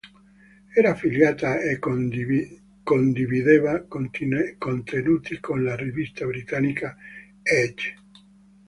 Era 0.75 0.89
affiliata 0.93 1.59
e 1.59 1.77
condivideva 1.77 3.83
contenuti 3.83 5.39
con 5.39 5.63
la 5.63 5.75
rivista 5.75 6.25
britannica 6.25 6.97
"Edge". 7.43 7.95